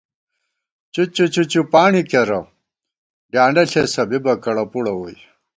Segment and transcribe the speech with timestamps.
[0.93, 2.39] چُچّو چُچّوپانڈی کېرہ،
[3.31, 5.17] ڈیانڈہ ݪېسہ، بِبہ کڑہ پُڑہ ووئی